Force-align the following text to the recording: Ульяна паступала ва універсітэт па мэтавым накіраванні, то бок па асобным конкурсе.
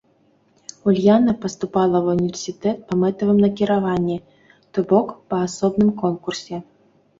Ульяна 0.91 1.35
паступала 1.43 2.01
ва 2.05 2.15
універсітэт 2.19 2.77
па 2.89 2.93
мэтавым 3.03 3.37
накіраванні, 3.45 4.17
то 4.73 4.77
бок 4.95 5.07
па 5.29 5.45
асобным 5.51 5.95
конкурсе. 6.03 6.55